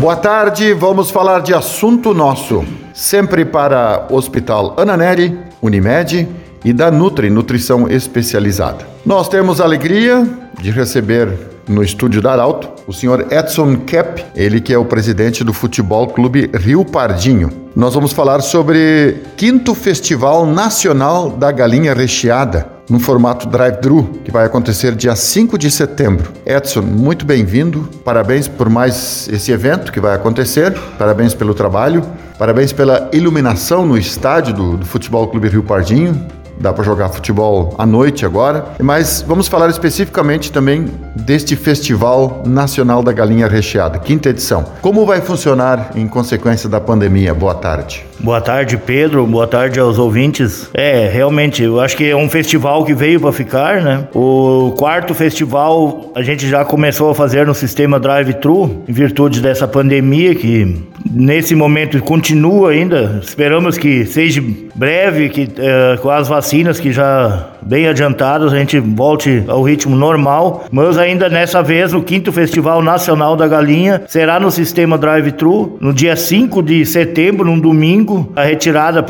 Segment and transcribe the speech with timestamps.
[0.00, 2.64] Boa tarde, vamos falar de assunto nosso.
[2.94, 6.26] Sempre para Hospital Ananeri, Unimed
[6.64, 8.88] e da Nutri Nutrição Especializada.
[9.04, 10.26] Nós temos a alegria
[10.58, 11.36] de receber
[11.68, 16.06] no estúdio da Arauto o senhor Edson Kep, ele que é o presidente do Futebol
[16.08, 17.50] Clube Rio Pardinho.
[17.76, 24.44] Nós vamos falar sobre quinto Festival Nacional da Galinha Recheada, no formato drive-thru, que vai
[24.44, 26.32] acontecer dia 5 de setembro.
[26.44, 27.88] Edson, muito bem-vindo.
[28.04, 30.76] Parabéns por mais esse evento que vai acontecer.
[30.98, 32.04] Parabéns pelo trabalho.
[32.36, 36.20] Parabéns pela iluminação no estádio do, do Futebol Clube Rio Pardinho
[36.60, 38.66] dá para jogar futebol à noite agora.
[38.82, 44.64] Mas vamos falar especificamente também deste Festival Nacional da Galinha Recheada, quinta edição.
[44.80, 47.34] Como vai funcionar em consequência da pandemia?
[47.34, 48.04] Boa tarde.
[48.18, 49.26] Boa tarde, Pedro.
[49.26, 50.68] Boa tarde aos ouvintes.
[50.74, 54.08] É, realmente, eu acho que é um festival que veio para ficar, né?
[54.14, 59.66] O quarto festival a gente já começou a fazer no sistema drive-thru, em virtude dessa
[59.66, 63.20] pandemia que nesse momento continua ainda.
[63.22, 64.42] Esperamos que seja
[64.74, 69.96] breve, que uh, com as vacinas que já bem adiantadas a gente volte ao ritmo
[69.96, 70.64] normal.
[70.70, 75.92] Mas ainda nessa vez o quinto Festival Nacional da Galinha será no sistema drive-thru no
[75.92, 78.32] dia 5 de setembro, num domingo.
[78.36, 79.04] A retirada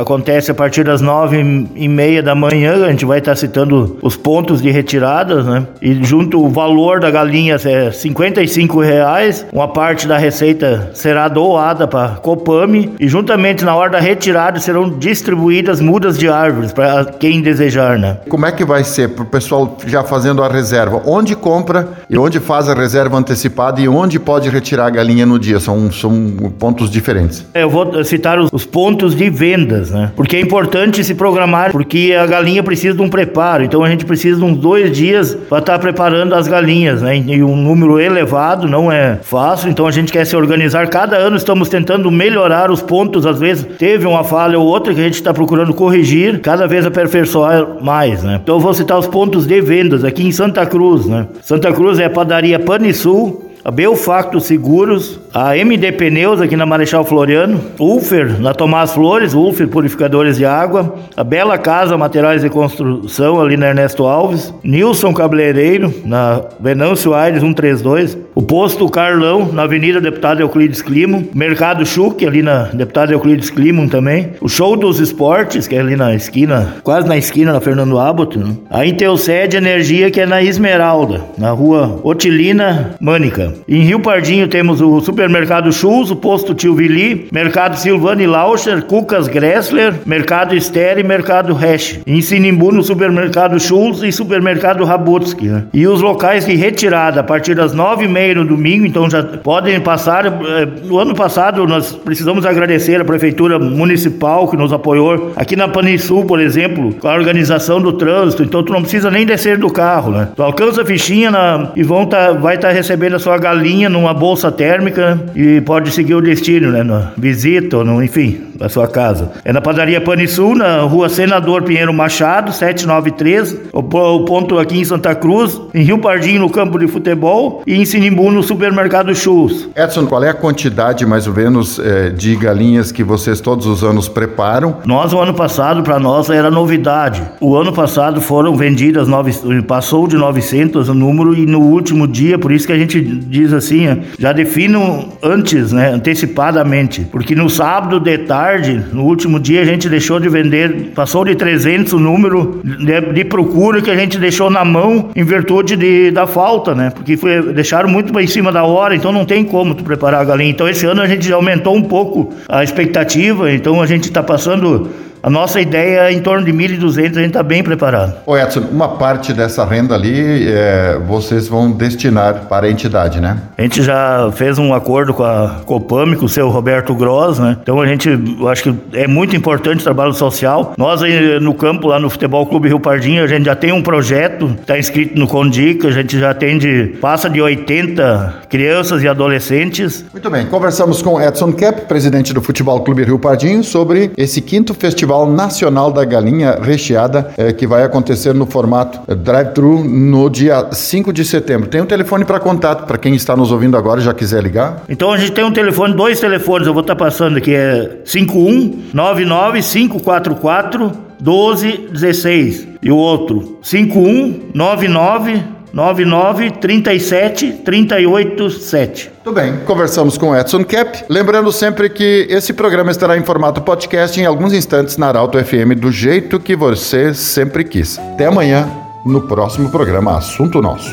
[0.00, 1.38] acontece a partir das nove
[1.74, 2.84] e meia da manhã.
[2.84, 5.66] A gente vai estar citando os pontos de retirada, né?
[5.80, 9.46] E junto o valor da galinha é 55 reais.
[9.52, 14.90] Uma parte da receita será doada para Copame e juntamente na hora da retirada serão
[14.90, 18.18] distribuídas mudas de árvores para quem desejar, né?
[18.28, 21.00] Como é que vai ser para o pessoal já fazendo a reserva?
[21.06, 25.38] Onde compra e onde faz a reserva antecipada e onde pode retirar a galinha no
[25.38, 25.60] dia?
[25.60, 26.12] São, são
[26.58, 27.46] pontos diferentes.
[27.54, 30.10] Eu vou citar os, os, pontos de vendas, né?
[30.16, 34.04] Porque é importante se programar, porque a galinha precisa de um preparo, então a gente
[34.04, 37.16] precisa de uns dois dias para estar tá preparando as galinhas, né?
[37.16, 40.88] E um número elevado não é fácil, então a gente quer se organizar.
[40.88, 45.00] Cada ano estamos tentando melhorar os pontos, às vezes teve uma falha ou outra que
[45.00, 48.40] a gente está procurando corrigir, cada vez aperfeiçoar mais, né?
[48.42, 51.26] Então eu vou citar os pontos de vendas aqui em Santa Cruz, né?
[51.42, 57.04] Santa Cruz é a padaria Panisul, a Belfacto Seguros, a MD Pneus aqui na Marechal
[57.04, 63.40] Floriano, Ulfer na Tomás Flores, Ulfer Purificadores de Água, a Bela Casa Materiais de Construção
[63.40, 70.00] ali na Ernesto Alves, Nilson Cabeleireiro na Venâncio Aires 132, o Posto Carlão na Avenida
[70.00, 75.66] Deputado Euclides Climo, Mercado Chuque ali na Deputado Euclides Climo também, o Show dos Esportes
[75.66, 78.56] que é ali na esquina, quase na esquina na Fernando Abbott, né?
[78.70, 83.47] a Intelsed Energia que é na Esmeralda, na rua Otilina Mânica.
[83.68, 89.28] Em Rio Pardinho temos o Supermercado Chus, o Posto Tio Vili, Mercado Silvani Lauscher, Cucas
[89.28, 92.00] Gressler, Mercado Esther e Mercado Resch.
[92.06, 95.46] Em Sinimbu, no Supermercado Chus e Supermercado Rabutsky.
[95.46, 95.64] Né?
[95.72, 99.22] E os locais de retirada a partir das nove e meia no domingo, então já
[99.22, 100.26] podem passar.
[100.26, 105.68] Eh, no ano passado nós precisamos agradecer a Prefeitura Municipal que nos apoiou aqui na
[105.68, 109.70] Panisul, por exemplo, com a organização do trânsito, então tu não precisa nem descer do
[109.70, 110.28] carro, né?
[110.34, 113.88] Tu alcança a fichinha na, e vão tá, vai estar tá recebendo a sua galinha
[113.88, 116.82] numa bolsa térmica e pode seguir o destino, né?
[116.82, 119.32] Na visita no, enfim, da sua casa.
[119.44, 123.56] É na padaria Panisul, na rua Senador Pinheiro Machado, 793.
[123.72, 127.74] O, o ponto aqui em Santa Cruz, em Rio Pardinho, no campo de futebol, e
[127.74, 129.68] em Sinimbu, no supermercado Chus.
[129.76, 133.84] Edson, qual é a quantidade, mais ou menos, eh, de galinhas que vocês todos os
[133.84, 134.78] anos preparam?
[134.84, 137.22] Nós, o ano passado, para nós, era novidade.
[137.40, 139.32] O ano passado foram vendidas, nove,
[139.62, 143.52] passou de 900 o número, e no último dia, por isso que a gente diz
[143.52, 148.47] assim, já defino antes, né, antecipadamente, porque no sábado de tarde,
[148.92, 153.24] no último dia, a gente deixou de vender, passou de 300 o número de, de
[153.24, 157.52] procura que a gente deixou na mão em virtude de, da falta, né, porque foi,
[157.52, 160.50] deixaram muito em cima da hora, então não tem como tu preparar a galinha.
[160.50, 164.88] Então esse ano a gente aumentou um pouco a expectativa, então a gente está passando
[165.28, 168.14] a nossa ideia é em torno de 1.200, a gente está bem preparado.
[168.24, 173.36] Ô Edson, uma parte dessa renda ali é, vocês vão destinar para a entidade, né?
[173.58, 177.58] A gente já fez um acordo com a Copame, com o seu Roberto Gross, né?
[177.62, 180.72] Então a gente, eu acho que é muito importante o trabalho social.
[180.78, 183.82] Nós aí no campo, lá no Futebol Clube Rio Pardinho, a gente já tem um
[183.82, 190.06] projeto, está inscrito no Condic, a gente já atende, passa de 80 crianças e adolescentes.
[190.10, 194.72] Muito bem, conversamos com Edson Kep, presidente do Futebol Clube Rio Pardinho, sobre esse quinto
[194.72, 200.30] festival Festival Nacional da Galinha Recheada, eh, que vai acontecer no formato eh, drive-thru no
[200.30, 201.68] dia 5 de setembro.
[201.68, 204.82] Tem um telefone para contato para quem está nos ouvindo agora e já quiser ligar?
[204.88, 209.62] Então a gente tem um telefone, dois telefones, eu vou estar passando aqui, é 5199
[209.62, 219.10] 544 1216 e o outro 5199 99 37 38 7.
[219.22, 221.04] Tudo bem, conversamos com Edson Cap.
[221.08, 225.78] Lembrando sempre que esse programa estará em formato podcast em alguns instantes na Arauto FM,
[225.80, 227.96] do jeito que você sempre quis.
[227.96, 228.68] Até amanhã,
[229.06, 230.90] no próximo programa Assunto Nosso.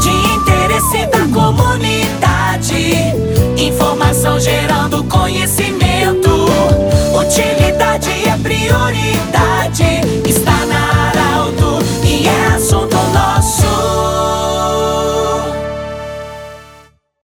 [0.00, 2.92] De interesse da comunidade.
[3.60, 5.75] Informação gerando conhecimento.